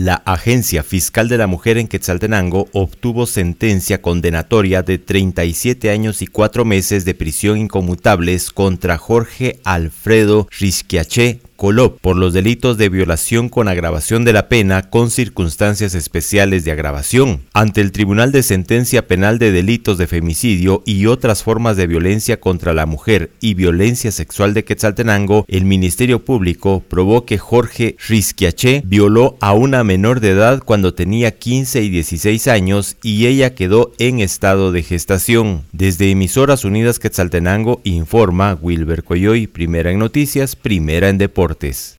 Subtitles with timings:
[0.00, 6.28] La Agencia Fiscal de la Mujer en Quetzaltenango obtuvo sentencia condenatoria de 37 años y
[6.28, 13.48] 4 meses de prisión inconmutables contra Jorge Alfredo Risquiache Colop por los delitos de violación
[13.48, 17.40] con agravación de la pena con circunstancias especiales de agravación.
[17.52, 22.38] Ante el Tribunal de Sentencia Penal de Delitos de Femicidio y otras formas de violencia
[22.38, 28.82] contra la mujer y violencia sexual de Quetzaltenango, el Ministerio Público probó que Jorge Risquiache
[28.84, 33.90] violó a una menor de edad cuando tenía 15 y 16 años y ella quedó
[33.98, 35.62] en estado de gestación.
[35.72, 41.47] Desde Emisoras Unidas Quetzaltenango informa Wilber Coyoy, primera en noticias, primera en deportes.
[41.48, 41.96] Cortés.